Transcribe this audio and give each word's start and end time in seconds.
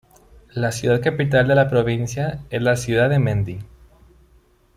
La 0.55 0.71
ciudad 0.71 0.99
capital 0.99 1.47
de 1.47 1.53
la 1.53 1.69
provincia 1.69 2.39
es 2.49 2.63
la 2.63 2.75
ciudad 2.75 3.07
de 3.07 3.19
Mendi. 3.19 3.59